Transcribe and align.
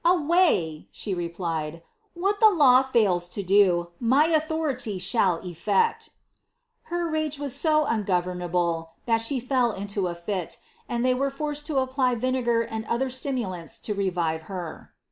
"Away!'' 0.03 0.87
she 0.91 1.13
replied 1.13 1.73
j" 1.73 1.83
what 2.15 2.39
the 2.39 2.49
law 2.49 2.81
fails 2.81 3.29
to 3.29 3.43
do, 3.43 3.91
my 3.99 4.25
authority 4.29 4.97
shall 4.97 5.39
cfiect." 5.41 6.09
Her 6.85 7.07
rage 7.07 7.37
was 7.37 7.55
so 7.55 7.85
ungovernable 7.85 8.93
that 9.05 9.21
she 9.21 9.39
felt 9.39 9.77
into 9.77 10.07
a 10.07 10.15
fit, 10.15 10.57
and 10.89 11.05
they 11.05 11.13
were 11.13 11.29
forced 11.29 11.67
to 11.67 11.77
apply 11.77 12.15
vinegar 12.15 12.63
and 12.63 12.83
other 12.85 13.11
stimulants 13.11 13.77
to 13.77 13.93
revive 13.93 14.41
her.' 14.49 14.91